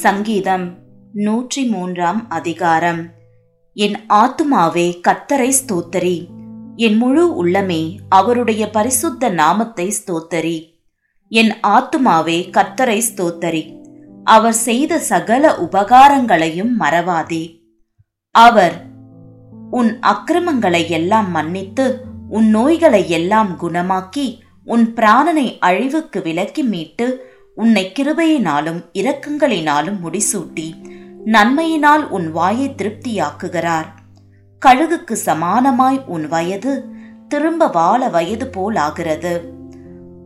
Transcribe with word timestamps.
சங்கீதம் 0.00 0.78
நூற்றி 1.12 1.64
மூன்றாம் 1.64 2.30
அதிகாரம். 2.30 3.06
என் 3.74 3.96
ஆத்துமாவே 4.08 5.00
கத்தரை 5.08 5.52
ஸ்தோத்தரி. 5.58 6.18
என் 6.76 6.96
முழு 6.96 7.44
உள்ளமே 7.44 7.96
அவருடைய 8.08 8.70
பரிசுத்த 8.70 9.28
நாமத்தை 9.28 9.92
ஸ்தோத்தரி. 9.98 10.58
என் 11.28 11.52
ஆத்துமாவே 11.66 12.38
கத்தரை 12.56 13.02
ஸ்தோத்தரி. 13.08 13.62
அவர் 14.24 14.52
செய்த 14.52 14.98
சகல 14.98 15.52
உபகாரங்களையும் 15.58 16.72
மறவாதே. 16.80 17.44
அவர் 18.34 18.76
உன் 19.70 19.98
அக்கிரமங்களை 20.00 20.90
எல்லாம் 20.90 21.30
மன்னித்து 21.30 22.00
உன் 22.28 22.48
நோய்களை 22.48 23.08
எல்லாம் 23.08 23.58
குணமாக்கி 23.62 24.38
உன் 24.64 24.86
பிராணனை 24.96 25.58
அழிவுக்கு 25.58 26.22
விலக்கி 26.22 26.62
மீட்டு 26.62 27.06
உன்னை 27.54 27.92
கிருபையினாலும் 27.94 28.84
இரக்கங்களினாலும் 28.92 29.98
முடிசூட்டி 30.04 30.72
நன்மையினால் 31.26 32.08
உன் 32.08 32.32
வாயை 32.32 32.74
திருப்தியாக்குகிறார். 32.76 33.86
கழுகுக்கு 34.66 35.16
சமானமாய் 35.24 36.04
உன் 36.06 36.28
வயது 36.28 36.84
திரும்ப 37.28 37.66
வாழ 37.66 38.08
வயது 38.08 38.50
போலாகிறது. 38.54 39.40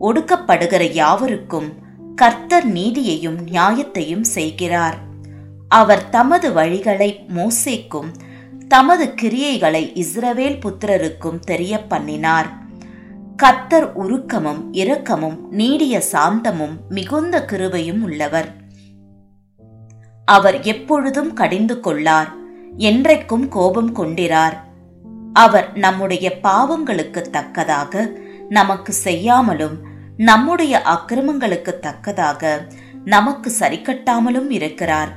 ஒடுக்கப்படுகிற 0.00 0.92
யாவருக்கும் 0.92 1.72
கர்த்தர் 2.16 2.72
நீதியையும் 2.72 3.38
நியாயத்தையும் 3.46 4.24
செய்கிறார். 4.24 4.96
அவர் 5.68 6.08
தமது 6.08 6.50
வழிகளை 6.50 7.16
மோசேக்கும் 7.36 8.12
தமது 8.68 9.14
கிரியைகளை 9.22 10.02
இஸ்ரவேல் 10.02 10.60
புத்திரருக்கும் 10.60 11.38
தெரிய 11.38 11.82
பண்ணினார் 11.82 12.63
கத்தர் 13.42 13.86
உருக்கமும் 13.92 14.60
இரக்கமும் 14.72 15.48
நீடிய 15.50 16.02
சாந்தமும் 16.12 16.74
மிகுந்த 16.88 17.44
கிருபையும் 17.52 18.02
உள்ளவர். 18.02 18.48
அவர் 20.24 20.60
எப்பொழுதும் 20.60 21.32
கடிந்து 21.32 21.80
கொள்ளார் 21.80 22.30
என்றைக்கும் 22.78 23.48
கோபம் 23.48 23.96
கொண்டிரார். 23.96 24.52
அவர் 25.32 25.76
நம்முடைய 25.76 26.38
பாவங்களுக்கு 26.42 27.20
தக்கதாக 27.20 28.10
நமக்கு 28.48 28.92
செய்யாமலும் 28.92 29.76
நம்முடைய 30.16 30.82
அக்கிரமங்களுக்கு 30.84 31.78
தக்கதாக 31.78 32.62
நமக்கு 33.04 33.52
சரிக்கட்டாமலும் 33.58 34.50
இருக்கிறார். 34.50 35.08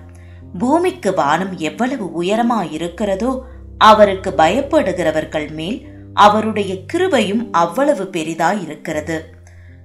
பூமிக்கு 0.58 1.14
வானம் 1.14 1.58
எவ்வளவு 1.58 2.24
உயரமாயிருக்கிறதோ 2.24 3.40
அவருக்கு 3.78 4.34
பயப்படுகிறவர்கள் 4.38 5.52
மேல் 5.52 5.96
அவருடைய 6.18 6.76
கிருபையும் 6.94 7.48
அவ்வளவு 7.52 8.04
பெரிதாயிருக்கிறது. 8.04 9.20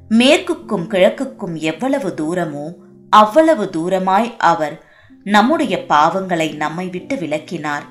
மேற்குக்கும் 0.08 0.89
கிழக்குக்கும் 0.89 1.55
எவ்வளவு 1.55 2.14
தூரமோ 2.16 2.72
அவ்வளவு 3.11 3.70
தூரமாய் 3.77 4.36
அவர் 4.39 4.84
நம்முடைய 5.24 5.84
பாவங்களை 5.89 6.56
நம்மை 6.56 6.89
விட்டு 6.89 7.16
விலக்கினார். 7.16 7.84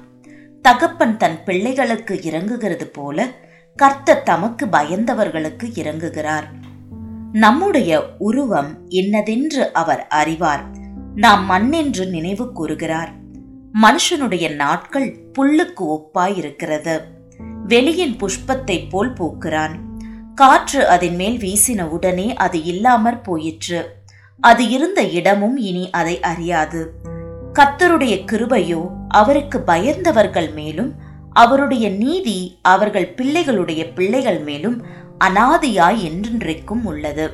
தகப்பன் 0.61 1.17
தன் 1.17 1.43
பிள்ளைகளுக்கு 1.45 2.19
இறங்குகிறது 2.23 2.83
போல 2.83 3.27
கர்த்த 3.83 4.23
தமக்கு 4.23 4.65
பயந்தவர்களுக்கு 4.65 5.63
இறங்குகிறார். 5.63 6.47
நம்முடைய 7.31 8.09
உருவம் 8.17 8.89
என்னதென்று 8.89 9.71
அவர் 9.71 10.07
அறிவார். 10.07 10.63
நாம் 11.15 11.49
மண்ணென்று 11.49 12.09
நினைவு 12.09 12.51
கூறுகிறார். 12.51 13.11
மனுஷனுடைய 13.81 14.55
நாட்கள் 14.55 15.17
புல்லுக்கு 15.39 15.85
ஒப்பாயிருக்கிறது. 15.87 17.01
வெளியின் 17.67 18.17
புஷ்பத்தைப் 18.17 18.89
போல் 18.89 19.13
பூக்கிறான். 19.13 19.75
காற்று 20.35 20.87
அதன் 20.87 21.15
மேல் 21.15 21.37
வீசின 21.37 21.81
உடனே 21.81 22.33
அது 22.33 22.63
இல்லாமற் 22.63 23.23
போயிற்று. 23.23 23.95
அது 24.39 24.69
இருந்த 24.69 25.03
இடமும் 25.03 25.57
இனி 25.57 25.89
அதை 25.89 26.19
அறியாது. 26.19 26.93
கத்தருடைய 27.53 28.25
கிருபையோ 28.31 28.89
அவருக்கு 29.07 29.63
பயந்தவர்கள் 29.67 30.53
மேலும் 30.53 30.93
அவருடைய 31.33 31.89
நீதி 31.89 32.59
அவர்கள் 32.61 33.13
பிள்ளைகளுடைய 33.17 33.93
பிள்ளைகள் 33.95 34.39
மேலும் 34.39 34.85
அனாதியாய் 35.19 36.11
என்றென்றைக்கும் 36.11 36.83
உள்ளது. 36.83 37.31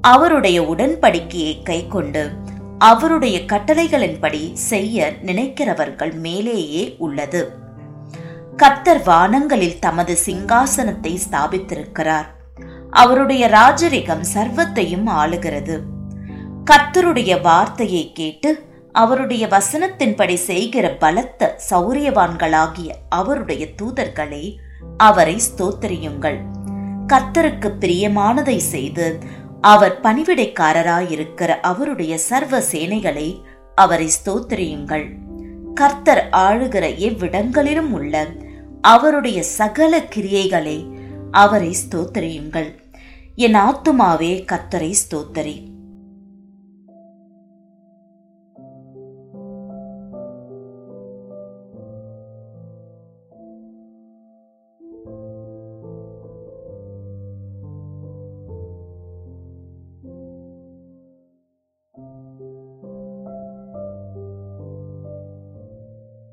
அவருடைய 0.00 0.62
உடன்படிக்கையை 0.62 1.62
கைக்கொண்டு 1.62 2.30
அவருடைய 2.78 3.38
கட்டளைகளின்படி 3.38 4.52
செய்ய 4.52 5.12
நினைக்கிறவர்கள் 5.26 6.14
மேலேயே 6.14 6.94
உள்ளது. 6.98 7.68
கத்தர் 8.62 9.02
வானங்களில் 9.04 9.78
தமது 9.78 10.18
சிங்காசனத்தை 10.26 11.16
ஸ்தாபித்திருக்கிறார். 11.30 12.26
அவருடைய 12.90 13.48
ராஜரிகம் 13.48 14.24
சர்வத்தையும் 14.34 15.06
ஆளுகிறது. 15.06 15.80
கத்தருடைய 16.70 17.40
வார்த்தையை 17.42 18.12
கேட்டு 18.12 18.66
அவருடைய 18.92 19.46
வசனத்தின்படி 19.46 20.34
செய்கிற 20.34 20.90
பலத்த 20.90 21.58
சௌரியவான்களாகிய 21.70 22.90
அவருடைய 23.08 23.66
தூதர்களே 23.82 24.56
அவரை 24.96 25.40
ஸ்தோத்தரியுங்கள். 25.48 26.38
கர்த்தருக்கு 27.06 27.72
பிரியமானதை 27.80 28.56
செய்து 28.56 29.18
அவர் 29.60 30.00
பணிவிடைக்காரராயிருக்கிற 30.02 31.48
அவருடைய 31.60 32.18
சர்வ 32.18 32.58
சேனைகளை 32.58 33.42
அவரை 33.74 34.10
ஸ்தோத்தரியுங்கள். 34.24 35.08
கர்த்தர் 35.74 36.28
ஆளுகிற 36.32 36.84
எவ்விடங்களிலும் 36.98 37.90
உள்ள 37.90 38.26
அவருடைய 38.80 39.42
சகல 39.42 39.98
கிரியைகளை 39.98 40.88
அவரை 41.30 41.76
ஸ்தோத்தரியுங்கள். 41.82 42.74
என் 43.34 43.54
ஆத்துமாவே 43.54 44.44
கத்தரை 44.52 44.94
ஸ்தோத்தரி. 45.08 45.69